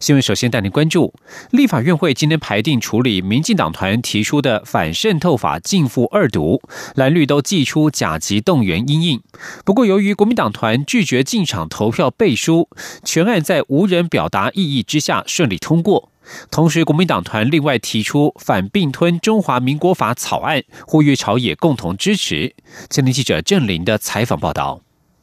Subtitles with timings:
[0.00, 1.14] 新闻首先带您关注，
[1.50, 6.60] 立法院会今天排定处理民进党团提出的反渗透法进赴二读，
[6.94, 9.22] 蓝绿都寄出甲级动员阴应。
[9.64, 12.68] 不过，由于国民党团拒绝进场投票背书，
[13.04, 16.10] 全案在无人表达异议之下顺利通过。
[16.50, 22.54] 同时，国民党团另外提出反并吞中华民国法草案，呼吁朝野共同支持。
[22.88, 24.80] 前天记者郑林的采访报道。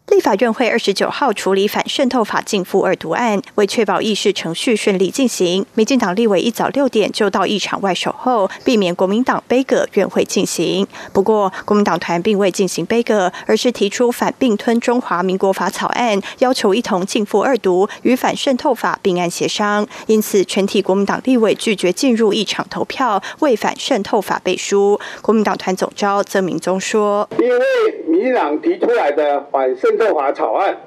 [0.08, 10.86] 立法院会二十九号处理反渗透法进赴二读案，为确保议事程序顺利进行，民进党立委一早六点就到议场外守候，避免国民党杯葛院会进行。
[11.14, 19.88] 不过，国民党团并未进行杯葛，而是提出反并吞中华民国法草案，要求一同进赴二读，与反渗透法并案协商。
[20.08, 25.00] 因此，全体国民党立委拒绝进入议场投票，为反渗透法背书。
[25.22, 27.60] 国民党团总召曾明宗说：“因为
[28.08, 30.78] 民党提出来的反渗。”《法草案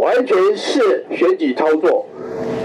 [0.00, 2.06] 完全是选举操作，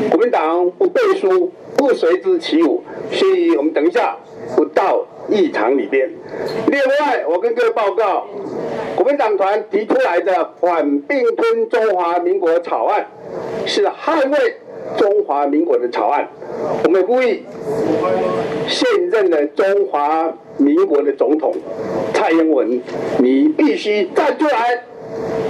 [0.09, 4.17] 国民党不背书，不随之起舞，所以我们等一下
[4.55, 6.09] 不到议场里边。
[6.67, 8.27] 另外，我跟各位报告，
[8.95, 13.07] 国民党团提出来的反并吞中华民国草案，
[13.65, 14.57] 是捍卫
[14.97, 16.27] 中华民国的草案。
[16.83, 17.43] 我们呼吁
[18.67, 21.53] 现任的中华民国的总统
[22.13, 22.81] 蔡英文，
[23.19, 24.83] 你必须站出来。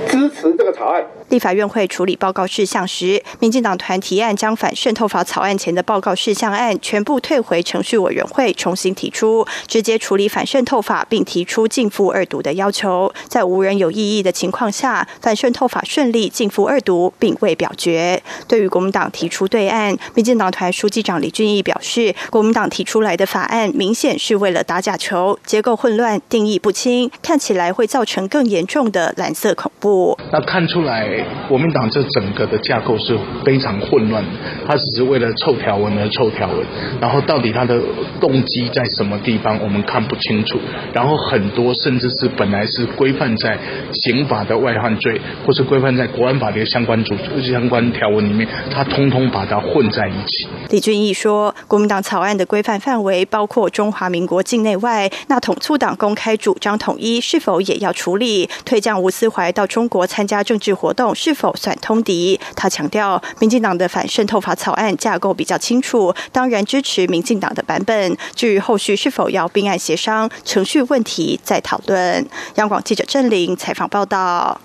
[0.08, 1.04] 支持这个草案。
[1.30, 13.14] 立法院会处理报告事项时，民进党团提案将反渗透法草案前的报告事项案全部退回程序委员会重新提出，直接处理反渗透法，并提出进赴二读的要求。
[13.28, 18.20] 在无人有异议的情况下，反渗透法顺利进赴二读，并未表决。
[18.48, 30.18] 对于国民党提出对案，民进党团书记长李俊毅表示，国民党提出来的法案明显是为了打假球，结构混乱，定义不清，看起来会造成更严重的蓝色恐怖。
[30.32, 31.10] 那看出来。
[31.48, 34.30] 国民党这整个的架构是非常混乱的，
[34.68, 36.58] 他只是为了凑条文而凑条文，
[37.02, 37.82] 然后到底他的
[38.20, 40.60] 动机在什么地方，我们看不清楚。
[40.94, 43.58] 然后很多甚至是本来是规范在
[43.92, 50.48] 刑法的外犯罪，或是规范在国安法的相关主相关条文里面，他通通把它混在一起。
[50.70, 58.48] 李俊义说，国民党草案的规范范围包括中华民国境内外，那统促党公开主张统一是否也要处理？
[58.66, 61.56] 退将吴思怀到中国参加政治活动是否？
[61.56, 62.38] 算通敌？
[62.58, 68.18] 他强调，民进党的反渗透法草案架构比较清楚，当然支持民进党的版本。
[68.36, 72.28] 至于后续是否要并案协商，程序问题再讨论。
[72.56, 74.60] 央广记者郑玲采访报道。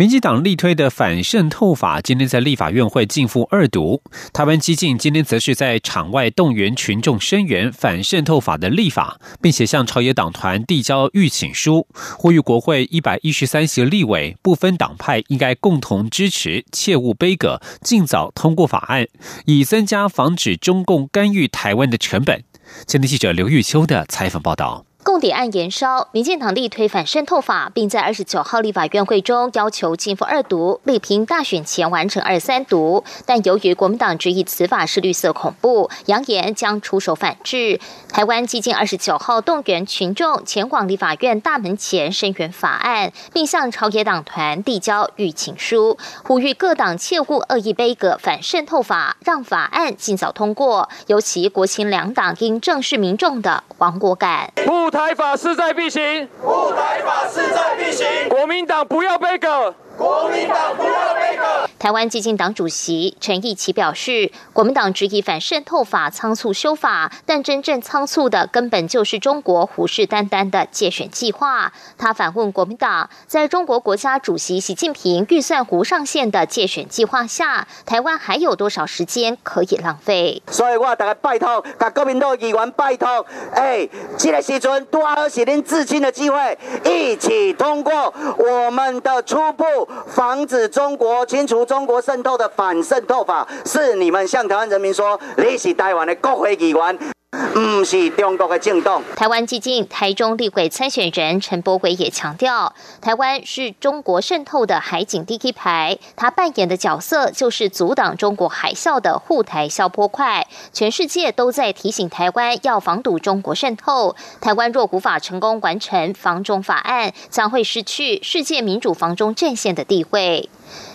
[0.00, 4.00] 民进党力推的反渗透法今天在立法院会进赴二读，
[4.32, 19.06] 台湾激进今天则是在场外动员群众声援反渗透法的立法，并且向朝野党团递交预请书，呼吁国会一百一十三席立委不分党派应该共同支持，切勿杯葛，尽早通过法案，
[19.44, 22.42] 以增加防止中共干预台湾的成本。
[22.86, 24.86] 前天记者刘玉秋的采访报道。
[25.02, 33.02] 共谍案延烧，民进党力推反渗透法，并在二十九号立法院会中要求进赴二读，力拼大选前完成二三读。
[33.24, 37.80] 但由于国民党质疑此法是绿色恐怖，扬言将出手反制。
[38.12, 50.88] 台湾基金二十九号动员群众前往立法院大门前声援法案，并向朝野党团递交预请书，呼吁各党切勿恶意背阁反渗透法，让法案尽早通过。
[51.06, 54.52] 尤其国情两党应正视民众的亡国感。
[54.90, 59.74] 台法势在必行，护台法势在必行，国民党不要被革。
[60.00, 61.44] 国民党不要被革。
[61.78, 71.72] 台湾基进党主席陈义奇表示，国民党执意反渗透法仓促修法，但真正仓促的根本就是中国虎视眈眈的借选计划。
[71.98, 80.42] 他反问国民党，在中国国家主席习近平预算无上限的借选计划下，台湾还有多少时间可以浪费？
[80.50, 83.86] 所以我大家拜托，甲国民党议员拜托，哎，
[84.16, 89.64] 这个时阵多好是您至亲的机会，一起通过我们的初步。
[90.06, 96.98] 防止中国清除中国渗透的反渗透法，是你们向台湾人民说，你是台湾的国会议员。
[97.32, 99.02] 不是中国的政党。
[99.14, 110.46] 台湾激进台中立委参选人陈柏伟也强调，台湾是中国渗透的海警 D K 牌，他扮演的角色就是阻挡中国海啸的护台消波块。
[110.72, 120.50] 全世界都在提醒台湾要防堵中国渗透，台湾若无法成功完成防中法案，将会失去世界民主防中阵线的地位。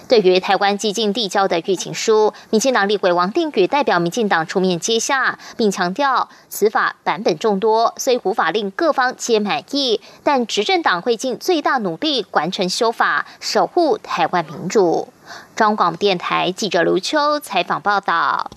[0.07, 15.09] 对于台湾激进递交的预警书，民进党立委王定宇代表民进党出面接下，并强调此法版本众多，虽无法令各方皆满意，但执政党会尽最大努力完成修法，守护台湾民主。
[15.55, 18.51] 中广电台记者卢秋采访报道。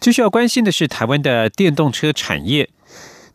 [0.00, 2.70] 最需要关心的是台湾的电动车产业。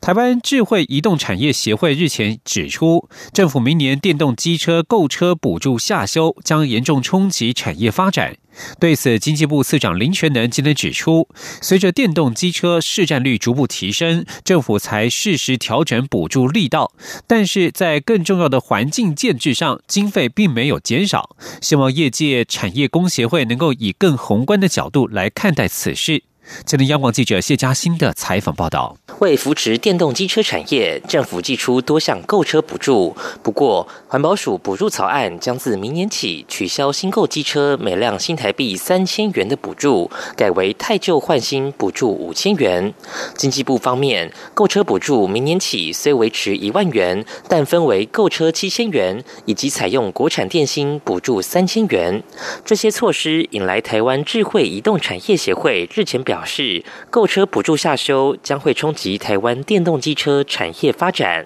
[0.01, 8.35] 台湾智慧移动产业协会日前指出，政府明年电动机车购车补助下修，将严重冲击产业发展。
[8.79, 11.29] 对此，经济部次长林全能今天指出，
[11.61, 16.91] 随着电动机车市占率逐步提升，政府才适时调整补助力道。
[17.27, 21.35] 但是在更重要的环境建制上，经费并没有减少。
[21.61, 26.23] 希望业界产业工协会能够以更宏观的角度来看待此事。
[26.65, 33.15] 今天，央广记者谢嘉欣的采访报道：为扶持电动机车产业，政府寄出多项购车补助。
[33.41, 42.93] 不过，环保署补助草案将自明年起取消新购机车每辆新台币三千元的补助，改为太旧换新补助五千元。
[43.37, 52.21] 经济部方面，购车补助明年起虽维持一万元，但分为购车七千元以及采用国产电芯补助三千元。
[52.65, 56.40] 这些措施引来台湾智慧移动产业协会日前表。
[56.41, 61.45] 表示，购车补助下修将会冲击台湾电动机车产业发展。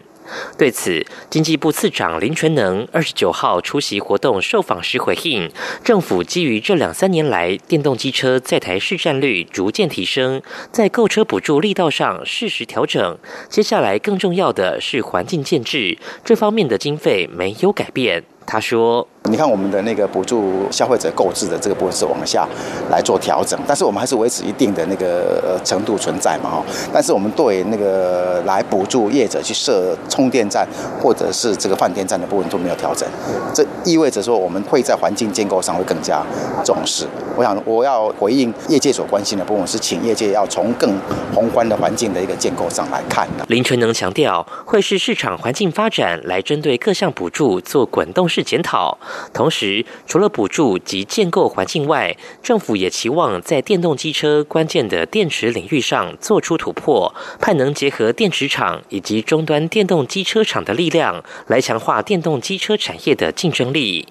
[0.57, 5.51] 对此，经济部次长林全能二十九号出席活动受访时回应，
[5.83, 13.17] 政府基于这两三年来电动机车在台市占率逐渐提升，在购车补助力道上适时调整。
[13.49, 18.23] 接下来更重要的是环境建制这方面的经费没有改变。
[18.47, 19.09] 他说。
[19.29, 22.47] 你看我们的那个补助消费者购置的这个部分是往下
[22.91, 26.63] 来做调整，但是我们还是维持一定的那个程度存在嘛哈。
[26.93, 30.67] 但是我们对那个来补助业者去设充电站
[31.01, 33.07] 或者是这个换电站的部分都没有调整，
[33.53, 36.21] 这意味着说我们会在环境建构上会更加
[36.63, 37.05] 重视。
[37.35, 40.95] 我想我要回应业界所关心的部分是，请业界要从更
[41.33, 43.43] 宏观的环境的一个建构上来看的。
[43.47, 48.97] 林纯能强调，会是市场环境发展来针对各项补助做滚动式检讨。
[49.33, 64.07] 同时，除了补助及建构环境外，政府也期望在电动机车关键的电池领域上做出突破，盼能结合电池厂以及终端电动机车厂的力量，来强化电动机车产业的竞争力。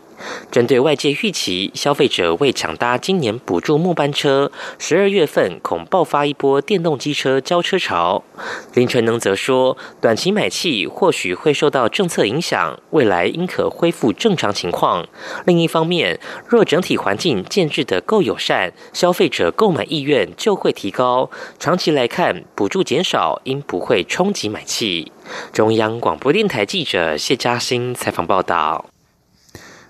[0.51, 8.23] 针对外界预期，消费者为抢搭今年补助末班车，十二月份恐爆发一波电动机车交车潮。
[8.75, 15.07] 林纯能则说，短期买气或许会受到政策影响，未来应可恢复正常情况。
[15.45, 21.31] 另一方面，若整体环境建制的够友善，消费者购买意愿就会提高。
[21.59, 25.13] 长期来看，补助减少应不会冲击买气。
[25.53, 28.94] 中央广播电台记者谢嘉欣采访报道。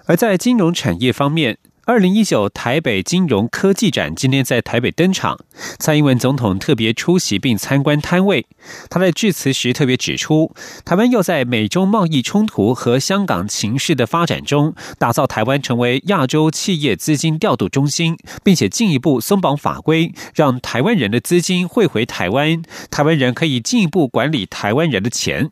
[0.07, 1.59] 而在金融产业方面。
[1.87, 5.39] 二零一九台北金融科技展今天在台北登场，
[5.79, 8.47] 蔡英文总统特别出席并参观摊位。
[8.89, 10.55] 他在致辞时特别指出，
[10.87, 25.51] 台湾要在美中贸易冲突和香港情势的发展中，打造台湾成为亚洲企业资金调度中心，并且进一步松绑法规，让台湾人的资金汇回台湾，台湾人可以进一步管理台湾人的钱。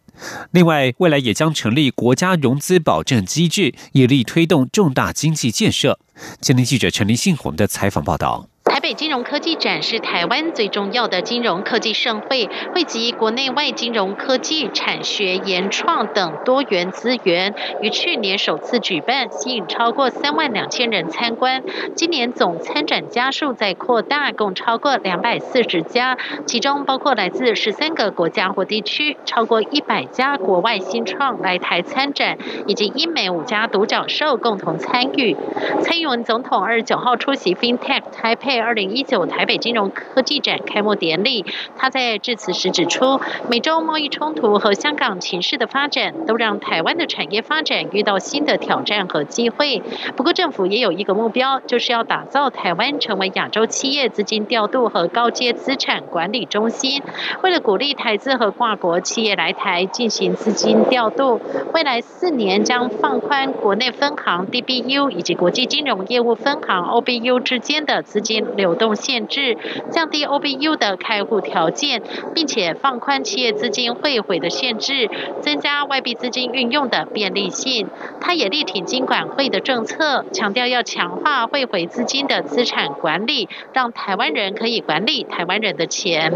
[0.50, 5.98] 另外，未来也将成立国家融资保证机制，以力推动重大经济建设。
[6.40, 8.51] 今天记者陈林信红的采访报道。
[8.72, 21.62] 台北金融科技展是台湾最重要的金融科技盛会，汇集国内外金融科技、产学研创等多元资源，于去年首次举办，吸引超过三万两千人参观。
[21.94, 35.36] 今年总参展家数在扩大，共超过两百四十家，其中包括来自十三个国家或地区，超过一百家国外新创来台参展，以及英美五家独角兽共同参与。
[35.82, 38.61] 蔡英文总统二十九号出席 FinTech 台北。
[38.62, 41.44] 二零一九台北金融科技展开幕典礼，
[41.76, 49.82] 他在致辞时指出，美洲贸易冲突和香港情势的发展，都让台湾的产业发展遇到新的挑战和机会。
[50.16, 57.02] 不过，政府也有一个目标，就是要打造台湾成为亚洲企业资金调度和高阶资产管理中心。
[57.42, 61.40] 为了鼓励台资和跨国企业来台进行资金调度，
[61.74, 68.46] 未来四年将放宽国内分行 DBU 以及国际金融业务分行 OBU 之间的资金。
[68.56, 69.56] 流动限制，
[69.90, 72.02] 降低 OBU 的开户条件，
[72.34, 77.88] 并且放宽企业资金汇回的限制，增加外币资金运用的便利性。
[78.20, 86.32] 他也力挺金管会的政策，强调要强化汇回资金的资产管理，让台湾人可以管理台湾人的钱。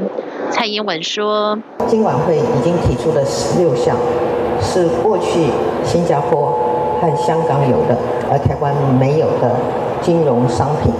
[0.50, 3.96] 蔡英文说：“金管会已经提出了十六项，
[4.60, 5.46] 是过去
[5.84, 6.52] 新加坡
[7.00, 7.96] 和香港有的，
[8.30, 9.54] 而台湾没有的
[10.00, 10.92] 金融商品。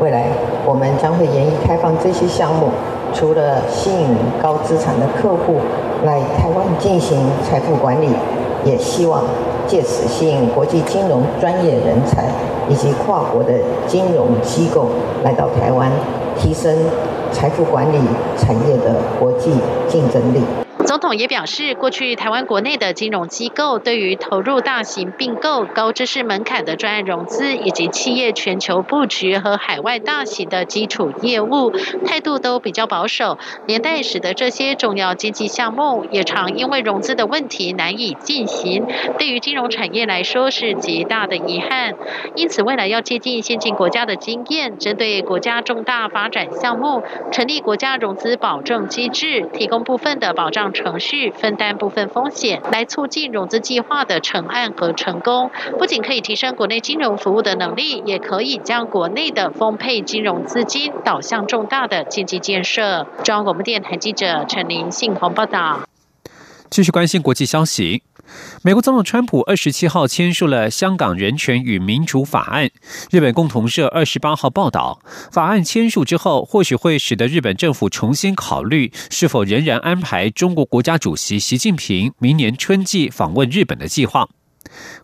[0.00, 0.26] 未来
[0.64, 2.68] 我们将会严厉开放这些项目，
[3.14, 4.08] 除了吸引
[4.42, 5.56] 高资产的客户
[6.04, 8.08] 来台湾进行财富管理，
[8.64, 9.22] 也希望
[9.66, 12.28] 借此吸引国际金融专业人才
[12.68, 13.52] 以及跨国的
[13.86, 14.86] 金融机构
[15.22, 15.90] 来到台湾，
[16.38, 16.76] 提升。”
[17.32, 17.96] 财富管理
[18.36, 19.50] 产业的国际
[19.88, 20.61] 竞争力。
[20.92, 31.72] 总统也表示，过去台湾国内的金融机构对于投入大型并购、高知识门槛的专案融资，以及企业全球布局和海外大型的基础业务，
[32.04, 38.86] 态度都比较保守，连带使得这些重要经济项目也常因为融资的问题难以进行，
[39.18, 41.94] 对于金融产业来说是极大的遗憾。
[42.36, 50.70] 因此，未来要接近先进国家的经验，针对国家重大发展项目，成立国家融资保证机制，提供部分的保障。
[50.82, 55.50] 程序分担部分风险，来促进融资计划的成案和成功。
[55.78, 63.06] 不仅可以提升国内金融服务的能力，也可以将国内的丰沛金融资金导向重大的经济建设。
[63.22, 65.80] 中央广播电台记者陈林信宏报道。
[66.68, 68.02] 继续关心国际消息。
[68.62, 72.66] 美国总统川普二十七号签署了《香港人权与民主法案》。
[73.10, 75.00] 日本共同社二十八号报道，
[75.32, 84.28] 法案签署之后，或许会使得日本政府重新考虑是否仍然安排中国国家主席习近平明年春季访问日本的计划。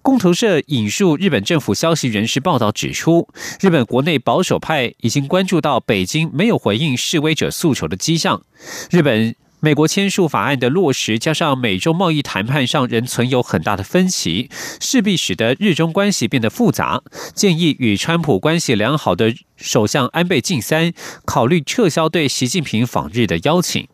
[0.02, 3.28] 共同社引述日本政府消息人士报道指出，
[3.60, 8.42] 日本国内保守派已经关注到北京没有回应示威者诉求的迹象。
[8.90, 9.34] 日本。
[9.60, 14.48] 美国签署法案的落实，加上美中贸易谈判上仍存有很大的分歧，
[14.80, 17.02] 势必使得日中关系变得复杂。
[17.34, 20.92] 建议与川普关系良好的首相安倍晋三
[21.24, 23.88] 考虑撤销对习近平访日的邀请。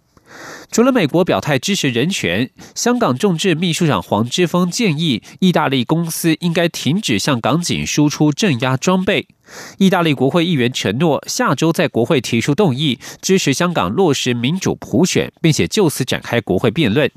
[0.71, 9.29] 除了美国表态支持人权，香港众志秘书长黄之锋建议意大利公司应该停止向港警输出镇压装备。
[9.79, 17.11] 意大利国会议员承诺下周在国会提出动议，支持香港落实民主普选，并且就此展开国会辩论。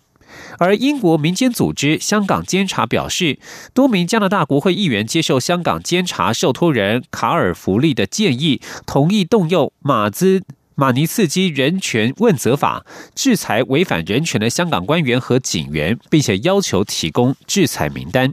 [0.60, 3.40] 而英国民间组织香港监察表示，
[3.74, 10.44] 多名加拿大国会议员接受香港监察受托人卡尔弗利的建议，同意动用马兹。
[10.80, 18.32] 马尼茨基人权问责法制裁违反人权的香港官员和警员，并且要求提供制裁名单。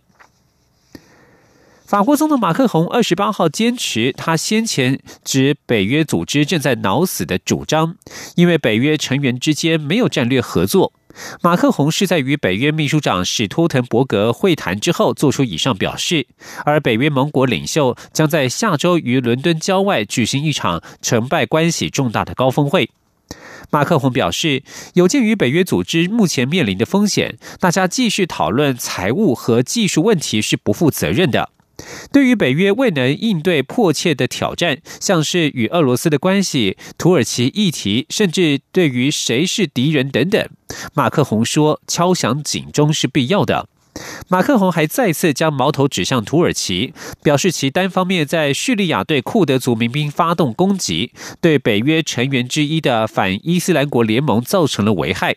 [1.87, 7.97] 法国总统马克宏二十八号坚持他先前指北约组织正在脑死的主张，
[8.37, 10.93] 因为北约成员之间没有战略合作。
[11.43, 16.27] 马克宏是在与北约秘书长史托滕伯格会谈之后做出以上表示，
[16.65, 22.91] 而北约盟国领袖将在下周于伦敦郊外举行一场成败关系重大的高峰会。
[23.71, 31.54] 马克宏表示，有鉴于北约组织目前面临的风险，大家继续讨论财务和技术问题是不负责任的。
[32.13, 40.49] 对于北约未能应对迫切的挑战，像是与俄罗斯的关系、土耳其议题，甚至对于谁是敌人等等，
[40.95, 43.69] 马克宏说敲响警钟是必要的。
[44.29, 55.37] 马克宏还再次将矛头指向土耳其，表示其单方面在叙利亚对库德族民兵发动攻击，对北约成员之一的反伊斯兰国联盟造成了危害。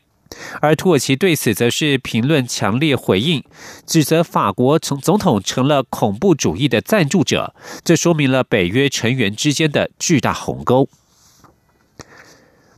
[0.62, 3.43] 而土耳其对此则是评论强烈回应，
[3.86, 7.53] 指责法国从总统成了恐怖主义的赞助者，
[7.84, 10.89] 这说明了北约成员之间的巨大鸿沟。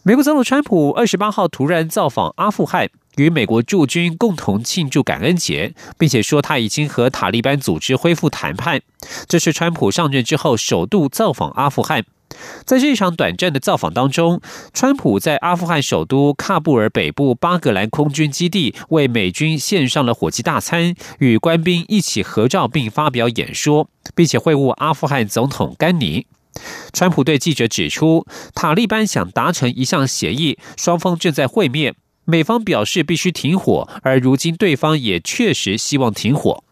[0.03, 8.81] 美国总统川普二十八号突然造访阿富汗，与美国驻军共同庆祝感恩节，并且说他已经和塔利班组织恢复谈判。
[9.27, 12.05] 这是川普上任之后首度造访阿富汗。
[12.65, 14.39] 在这场短暂的造访当中，
[14.73, 26.27] 川普在阿富汗首都喀布尔北部巴格兰空军基地为美军献上了火鸡大餐，与官兵一起合照并发表演说，并且会晤阿富汗总统甘尼。
[26.91, 31.95] 川普对记者指出，塔利班想达成一项协议，双方正在会面，
[32.25, 36.63] 美方表示必须停火，而如今对方也确实希望停火。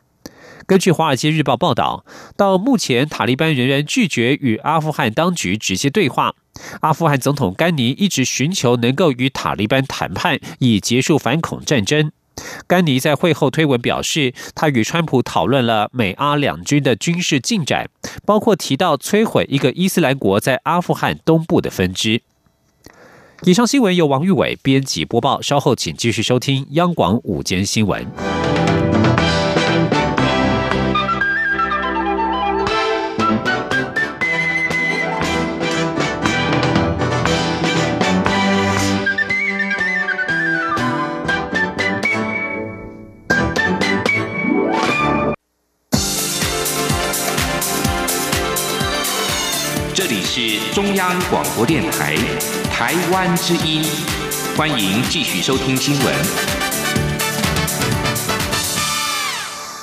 [0.67, 2.03] 根据《华尔街日报》报道，
[2.36, 6.36] 到目前，塔利班仍然拒绝与阿富汗当局直接对话。
[6.81, 12.12] 阿富汗总统甘尼一直寻求能够与塔利班谈判，以结束反恐战争。
[12.67, 17.89] 甘尼在会后推文表示，他与川普讨论了美阿两军的军事进展，
[18.25, 22.21] 包括提到摧毁一个伊斯兰国在阿富汗东部的分支。
[23.43, 28.37] 以上新闻由王玉伟编辑播报，稍后请继续收听央广午间新闻。
[50.39, 52.15] 是中央广播电台
[52.70, 53.82] 台湾之音，
[54.56, 56.15] 欢迎继续收听新闻。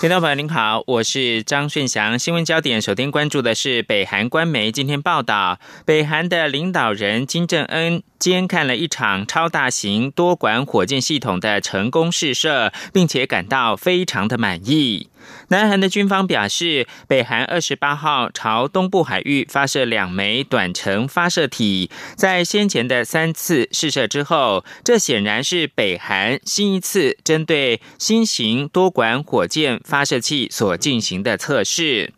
[0.01, 2.17] 听众朋友您好，我是张顺祥。
[2.17, 15.09] 新闻焦点，首先关注的是北韩官媒今天报道，北韩的领导人金正恩监看了一场超大型多管火箭系统的成功试射，并且感到非常的满意。
[15.49, 32.13] 南韩的军方表示，北韩二十八号朝东部海域发射两枚短程发射体，在先前的三次试射之后，这显然是北韩新一次针对新型多管火箭发射器所进行的测试。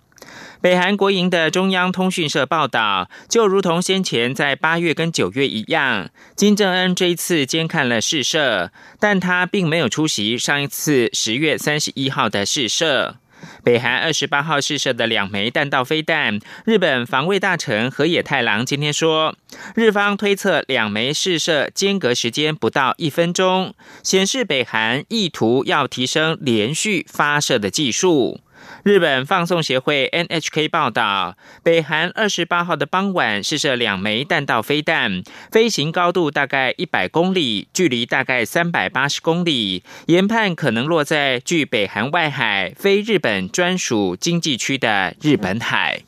[0.66, 13.14] 北韩国营的中央通讯社报道，就如同先前在八月跟九月一样，金正恩这一次监看了试射，但他并没有出席上一次十月三十一号的试射。
[13.62, 19.36] 北韩二十八号试射的两枚弹道飞弹，日本防卫大臣河野太郎今天说，
[19.76, 28.40] 日方推测两枚试射间隔时间不到一分钟，显示北韩意图要提升连续发射的技术。
[28.84, 46.02] 日本放送协会 NHK 报道，北韩二十八号的傍晚试射两枚弹道飞弹，飞行高度大概一百公里，距离大概三百八十公里，研判可能落在距北韩外海非日本专属经济区的日本海。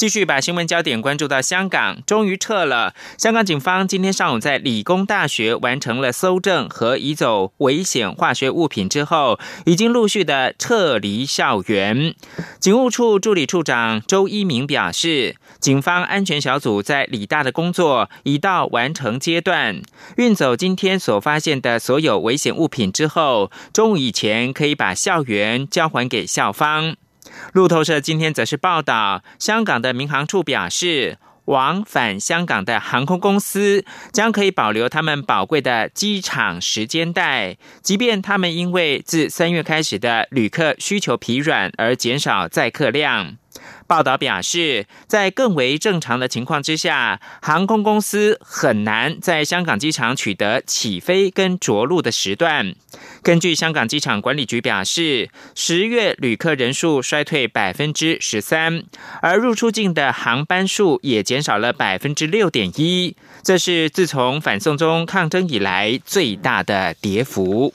[0.00, 2.94] 继续把新闻焦点关注到香港，终于撤了。
[3.18, 12.14] 香港警方今天上午在理工大学完成了搜证和移走危险化学物品之后，已经陆续的撤离校园。
[12.58, 19.82] 警务处助理处长周一鸣表示，警方安全小组在理大的工作已到完成阶段，
[20.16, 26.96] 运走今天所发现的所有危险物品之后，中午以前可以把校园交还给校方。
[27.52, 43.36] 路透社今天则是报道，香港的民航处表示，往返香港的航空公司将可以保留他们宝贵的机场时间带，即便他们因为自三月开始的旅客需求疲软而减少载客量。
[43.88, 52.76] 报道表示，在更为正常的情况之下，航空公司很难在香港机场取得起飞跟着陆的时段。
[53.22, 58.82] 根据香港机场管理局表示，十月旅客人数衰退百分之十三，
[59.20, 67.74] 而入出境的航班数也减少了百分之六点一，这是自从反送中抗争以来最大的跌幅。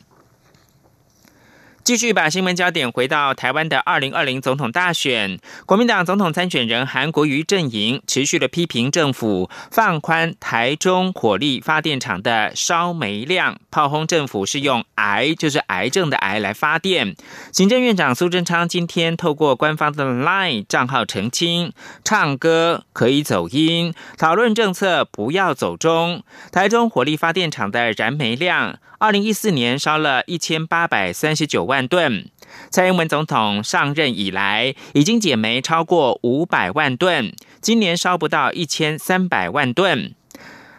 [1.85, 17.15] 继续把新闻焦点回到台湾的二零二零总统大选，国民党总统参选人韩国瑜阵营持续的批评政府放宽台中火力发电厂的烧煤量，炮轰政府是用癌就是癌症的癌来发电。
[17.53, 21.71] 行政院长苏贞昌今天透过官方的 LINE 账号澄清，
[22.03, 26.23] 唱歌可以走音，讨论政策不要走中。
[26.51, 28.79] 台中火力发电厂的燃煤量。
[28.97, 32.29] 二零一四年烧了一千八百三十九万吨，
[32.69, 40.13] 蔡英文总统上任以来已经减煤超过五百万吨，今年烧不到一千三百万吨。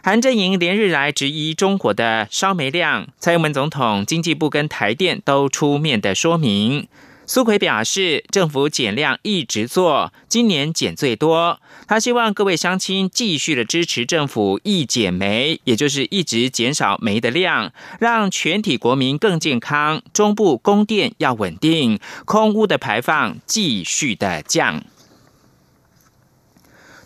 [0.02, 6.88] 韩阵营连日来质疑中国的烧煤量，蔡英文总统、经济部跟台电都出面的说明。
[7.28, 11.60] 苏奎表示，政府减量一直做，今年减最多。
[11.88, 20.00] 他希望各位乡亲继续的支持政府一减煤，也就是一直减少煤的量，让全体国民更健康。
[20.12, 24.84] 中部供电要稳定，空污的排放继续的降。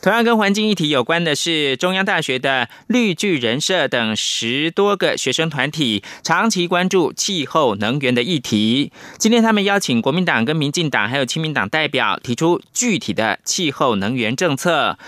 [0.02, 8.92] 同样跟环境议题有关的是，中央大学的绿巨人社等十多个学生团体长期关注气候能源的议题。
[9.18, 14.98] 今天他们邀请国民党、跟民进党还有亲民党代表提出具体的气候能源政策。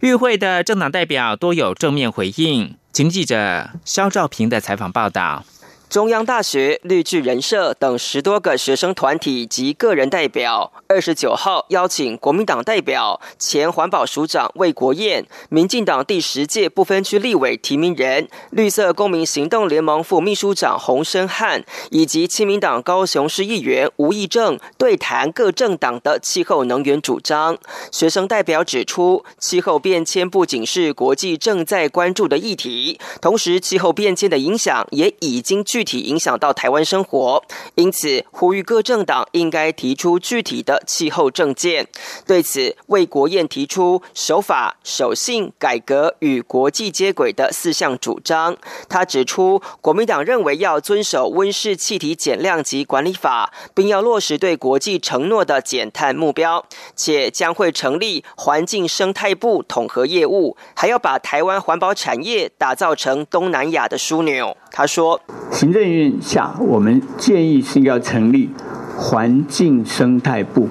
[0.00, 2.74] 与会的政党代表多有正面回应。
[2.90, 5.44] 请记者肖兆平的采访报道。
[5.92, 27.58] 中央大学、绿巨人社等十多个学生团体及个人代表，二十九号邀请国民党代表、前环保署长魏国燕、民进党第十届不分区立委提名人、绿色公民行动联盟副秘书长洪生汉，以及亲民党高雄市议员吴义正对谈各政党的气候能源主张。
[27.90, 35.81] 学生代表指出，气候变迁不仅是国际正在关注的议题，同时气候变迁的影响也已经具。
[35.82, 37.42] 具体影响到台湾生活，
[37.74, 41.88] 因此呼吁各政党应该提出具体的气候政见。
[42.24, 48.56] 对此，魏国燕提出守法、守信、改革与国际接轨的四项主张。
[48.88, 56.64] 他指出，国民党认为要遵守温室气体减量及管理法，并要落实对国际承诺的减碳目标，
[56.94, 64.56] 且将会成立环境生态部统合业务，还要把台湾环保产业打造成东南亚的枢纽。
[64.72, 65.20] 他说
[65.52, 68.48] ：“行政院下，我们建议是要成立
[68.96, 70.66] 环境生态部，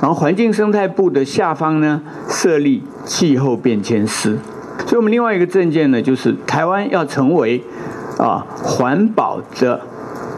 [0.00, 4.38] 然后环境生态部的下方呢设立气候变迁司。
[4.86, 7.62] 所以，我们另外一个证件呢，就是台湾要成为
[8.18, 9.80] 啊环保的。”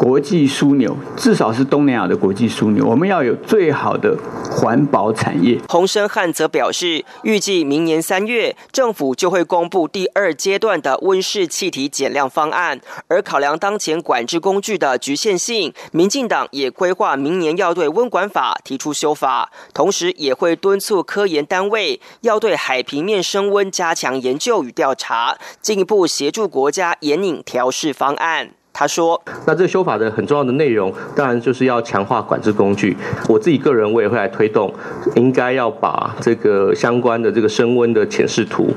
[0.03, 2.85] 国际枢纽，至少是东南亚的国际枢纽。
[2.85, 4.19] 我们要有最好的
[4.51, 5.61] 环保产业。
[5.69, 12.81] 洪生汉则表示，预计明年三月，政府就会公布第二阶段的温室气体减量方案。
[13.07, 28.51] 而考量当前管制工具的局限性，民进党也规划明年要对温管法提出修法，同时也会敦促科研单位要对海平面升温加强研究与调查，进一步协助国家引领调试方案。
[28.83, 32.97] 他说：“那这个修法的很重要的内容，当然就是要强化管制工具。
[33.29, 34.75] 我自己个人，我也会来推动，
[35.15, 38.71] 应该要把这个相关的这个升温的浅示图，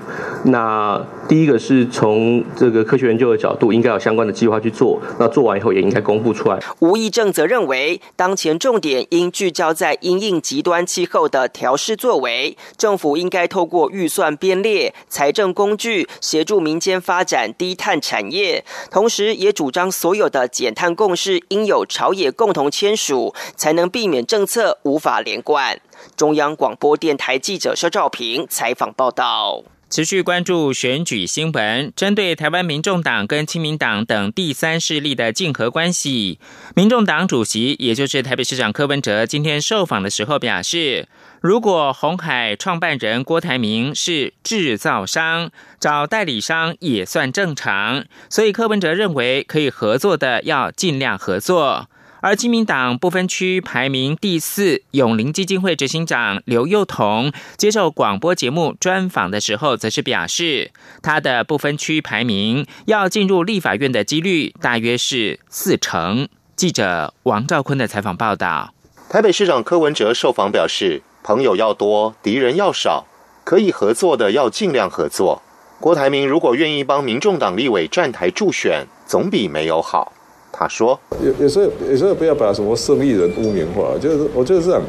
[0.44, 5.02] 那。”第一个是从这个科学研究的角度，应该有相关的计划去做。
[5.18, 6.60] 那做完以后，也应该公布出来。
[6.82, 18.63] 吴义正则认为，当前重点应聚焦在因应极端气候的调试作为，政府应该透过预算编列、财政工具，协助民间发展低碳产业。
[18.91, 25.79] 同时，也主张所有的减碳共识应有朝野共同签署，才能避免政策无法连贯。
[26.17, 29.63] 中央广播电台记者肖兆平采访报道。
[29.88, 36.39] 持续关注选举新闻，针对台湾民众党跟亲民党等第三势力的竞合关系，
[36.76, 41.08] 民众党主席也就是台北市长柯文哲今天受访的时候表示，
[41.39, 51.88] 如果红海创办人郭台铭是制造商，找代理商也算正常，所以柯文哲认为可以合作的要尽量合作。
[52.25, 60.71] 而基民党不分区排名第四，永林基金会执行长刘幼彤接受广播节目专访的时候，则是表示，
[61.03, 66.27] 他的不分区排名要进入立法院的几率大约是四成。
[66.55, 68.73] 记者王兆坤的采访报道。
[69.07, 73.05] 台北市长柯文哲受访表示，朋友要多，敌人要少，
[73.43, 75.43] 可以合作的要尽量合作。
[75.79, 80.13] 郭台铭如果愿意帮民众党立委站台助选，总比没有好。
[80.58, 84.82] 他说：“有有时候有时候不要把什么生意人污名化，就是我觉得这样，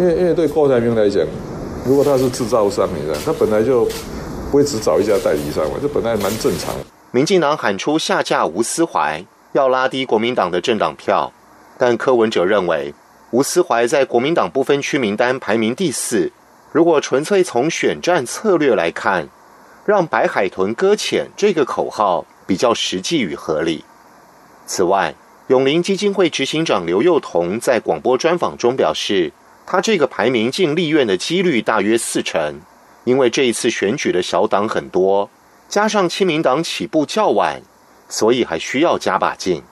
[0.00, 1.22] 因为因为对郭台铭来讲，
[1.84, 3.84] 如果他是制造商，你知道，他本来就
[4.50, 6.74] 不会只找一家代理商嘛，这本来蛮正常。”
[7.12, 9.22] 民进党喊出下架吴思怀，
[9.52, 11.30] 要拉低国民党的政党票，
[11.76, 12.94] 但柯文哲认为
[13.32, 16.32] 吴思怀在国民党不分区名单排名第四，
[16.72, 19.28] 如果纯粹从选战策略来看，
[19.84, 23.84] 让白海豚搁浅这个口号比较实际与合理。
[24.74, 25.14] 此外，
[25.48, 29.30] 永林基金会执行长刘幼彤在广播专访中表示，
[29.66, 32.58] 他这个排名进立院的几率大约四成，
[33.04, 35.28] 因为这一次选举的小党很多，
[35.68, 37.60] 加上亲民党起步较晚，
[38.08, 39.62] 所以还需要加把劲。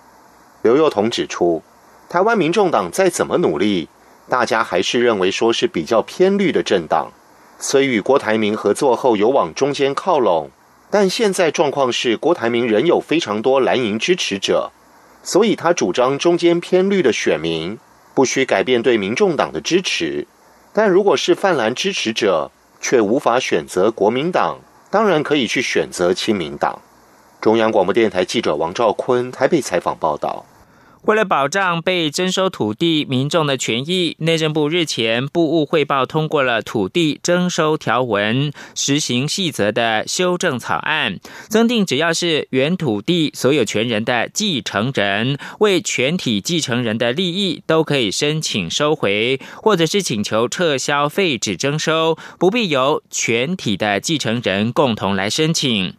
[0.61, 1.63] 刘幼彤指出，
[2.11, 3.89] 台湾民众党再怎么努力，
[4.29, 7.11] 大家还是认为说是比较偏绿的政党，
[7.59, 10.51] 虽与郭台铭合作后有往中间靠拢，
[10.91, 14.71] 但现在状况是郭台铭仍有非常多蓝营支持者。
[15.23, 17.79] 所以他主张中间偏绿的选民
[18.15, 20.27] 不需改变对民众党的支持，
[20.73, 24.59] 但如果是泛蓝支持者却无法选择国民党，
[24.91, 26.81] 当然可以去选择亲民党。
[27.41, 30.45] 中央广播电台记者王兆坤台北采访报道。
[31.03, 55.95] 为了保障被征收土地民众的权益，内政部日前部务汇报通过了土地征收条文实行细则的修正草案，增订只要是原土地所有权人的继承人为全体继承人的利益，都可以申请收回，或者是请求撤销废止征收，不必由全体的继承人共同来申请。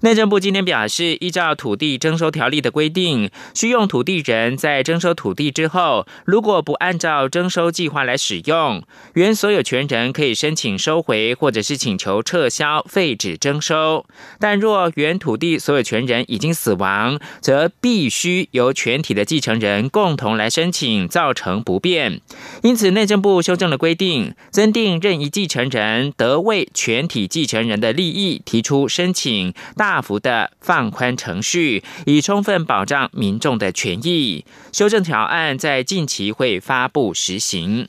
[0.00, 8.82] 内政部今天表示，依照土地征收条例的规定，需用土地人在征收土地之后，如果不按照征收计划来使用，
[9.14, 14.06] 原所有权人可以申请收回或者是请求撤销废止征收。
[14.38, 22.20] 但若原土地所有权人已经死亡，则必须由全体的继承人共同来申请，造成不便。
[22.62, 29.54] 因此，内政部修正了规定，增订任意继承人得为全体继承人的利益提出申请。
[29.74, 34.44] 大幅的放宽程序，以充分保障民众的权益。
[34.72, 37.88] 修正条案在近期会发布实行。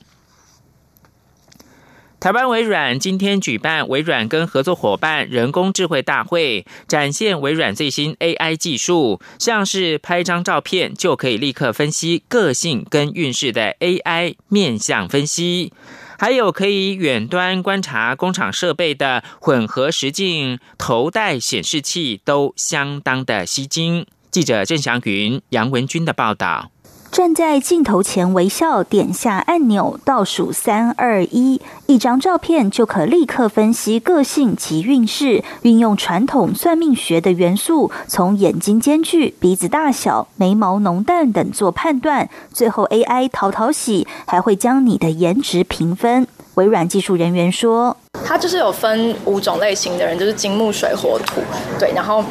[2.19, 15.71] 台湾微软今天举办微软跟合作伙伴人工智慧大会，展现微软最新 AI 技术，像是拍张照片就可以立刻分析个性跟运势的 AI 面相分析。
[16.17, 24.05] 还有可以远端观察工厂设备的混合实镜头戴显示器，都相当的吸睛。
[24.29, 26.71] 记者郑祥云、杨文军的报道。
[27.11, 35.43] 站在镜头前微笑，点下按钮，倒数三二一，一张照片就可立刻分析个性及运势。
[35.63, 42.29] 运用传统算命学的元素，从眼睛间距、鼻子大小、眉毛浓淡等做判断。
[42.53, 46.27] 最后 AI 淘淘洗，还会将你的颜值评分。
[46.55, 51.41] 微软技术人员说：“它就是有分五种类型的人，就是金木水火土，
[51.79, 52.23] 对，然后。”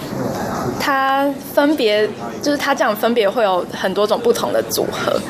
[0.87, 2.09] 它分别
[2.41, 5.21] 就是它这样分别会有很多种不同的组合，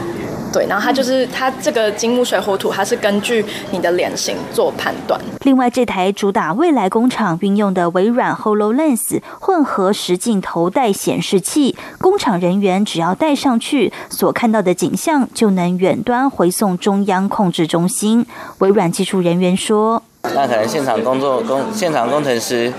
[0.53, 5.19] 对，然后它就是它这个金木水火土，它是根据你的脸型做判断。
[5.45, 18.27] 另外，这台主打未来工厂运用的微软 HoloLens 混合实镜头戴显示器，工厂人员只要戴上去，所看到的景象就能远端回送中央控制中心。
[18.59, 20.03] 微软技术人员说
[20.35, 22.73] ：“那可能现场工作工现场工程师。”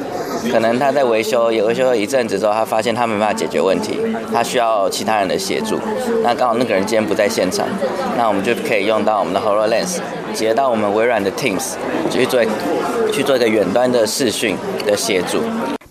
[0.51, 3.97] 可能他在维修，也维修了一阵子之后，他发现他没办法解决问题，
[4.31, 5.79] 他需要其他人的协助。
[6.21, 7.67] 那刚好那个人今天不在现场，
[8.15, 9.97] 那我们就可以用到我们的 HoloLens，
[10.33, 11.73] 接到我们微软的 Teams
[12.11, 12.39] 去做
[13.11, 14.55] 去做一个远端的视讯
[14.85, 15.39] 的协助。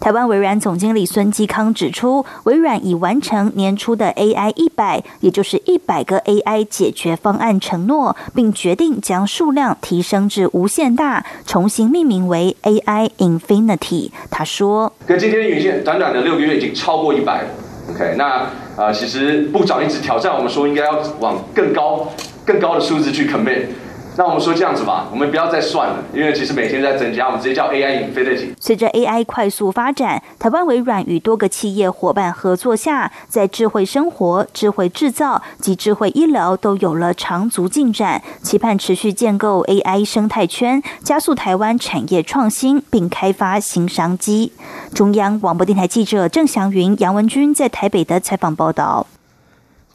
[0.06, 14.12] 台湾微软总经理孙基康指出，微软已完成年初的 AI 一百，也就是一百个 AI 解决方案承诺，并决定将数量提升至无限大，重新命名为 AI Infinity。
[14.30, 17.48] 他说：“跟今天的云线，短短的六个月已经超过一百了。
[17.90, 22.06] OK，那呃，其实部长一直挑战我们说，应该要往更高、
[22.44, 23.64] 更高的数字去 commit。”
[24.16, 28.54] 那我们说这样子吧，我们不要再算了，因为其实每天在增加，我们直接叫 AI 飞得紧。
[28.58, 38.22] 随着 AI 快速发展，台湾微软与多个企业伙伴合作下，在智慧生活、智慧制造及智慧医疗都有了长足进展。
[38.42, 44.52] 期盼持续建构 AI 生态圈，加速台湾产业创新，并开发新商机。
[44.94, 49.06] 中央广播电台记者郑祥云、杨文君在台北的采访报道。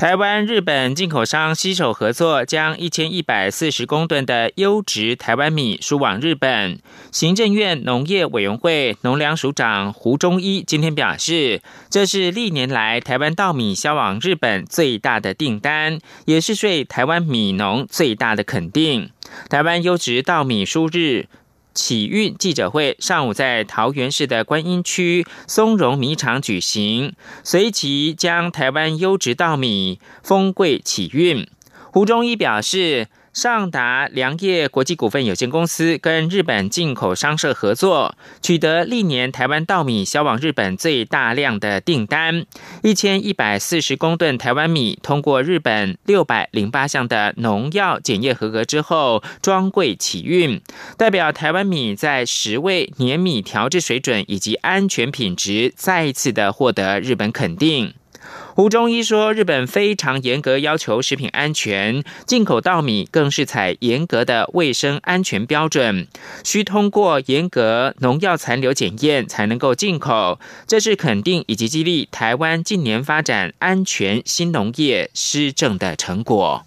[0.01, 6.79] 台湾日本进口商携手合作，将一千一百四十公吨的优质台湾米输往日本。
[7.11, 11.61] 行政院农业委员会农粮署长胡忠一今天表示，
[11.91, 19.11] 这是历年来台湾稻米销往日本最大的订单，也是对台湾米农最大的肯定。
[19.49, 21.27] 台湾优质稻米输日。
[21.73, 31.47] 启运记者会上午在桃园市的观音区松荣米厂举行，随即将台湾优质稻米丰贵启运。
[31.91, 33.07] 胡忠一表示。
[33.33, 42.45] 上达良业国际股份有限公司跟日本进口商社合作，取得历年台湾稻米销往日本最大量的订单，
[42.83, 50.61] 一千一百四十公吨台湾米通过日本六百零八项的农药检验合格之后，装柜起运，
[50.97, 57.93] 代表台湾米在食味、黏米调制水准以及安全品质再一次的获得日本肯定。
[58.53, 66.07] 胡中一说：“日本非常严格要求食品安全，进口稻米更是采严格的卫生安全标准，
[66.43, 70.37] 需通过严格农药残留检验才能够进口。
[70.67, 76.65] 这是肯定以及激励台湾近年发展安全新农业施政的成果。”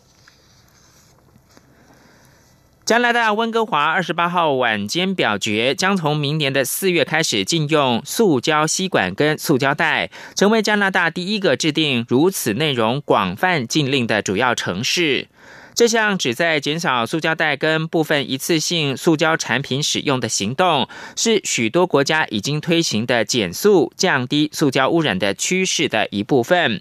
[2.85, 15.29] 加拿大温哥华二十八号晚间表决，将从明年的四月开始禁用塑胶吸管跟塑胶袋，成为加拿大第一个制定如此内容广泛禁令的主要城市。
[15.75, 26.81] 这项旨在减少塑胶袋跟部分一次性塑胶产品使用的行动，是许多国家已经推行的减速、降低塑胶污染的趋势的一部分。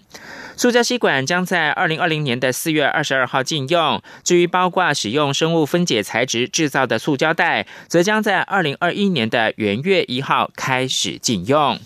[0.56, 4.00] 塑胶吸管将在二零二零年的四月二十二号禁用。
[4.22, 11.80] 至于包括使用生物分解材质制造的塑胶袋，则将在二零二一年的元月一号开始禁用。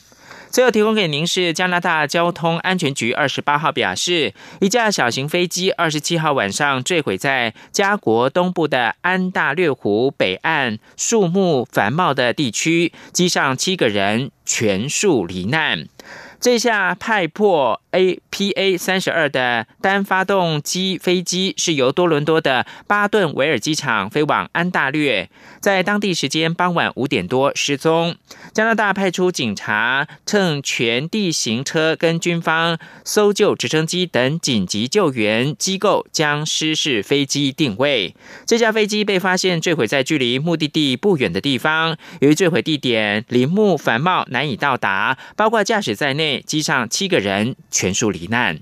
[0.50, 15.86] 最后提供给您是加拿大交通安全局二十八号表示，一架小型飞机二十七号晚上坠毁在加国东部的安大略湖北岸树木繁茂的地区，机上七个人全数罹难。
[16.40, 25.28] 这架派破 A P A 三十二的单发动机飞机是由多伦多的巴顿维尔机场飞往安大略，
[25.60, 28.14] 在当地时间傍晚五点多失踪。
[28.52, 38.14] 加拿大派出警察，乘全地形车跟军方搜救直升机等紧急救援机构将失事飞机定位。
[38.46, 48.60] 这架飞机被发现坠毁在距离目的地不远的地方，由于坠毁地点林木繁茂，难以到达，包括驾驶在内机上七个人全数罹难。